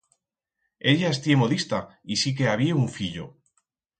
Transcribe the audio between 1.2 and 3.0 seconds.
modista y sí que habié un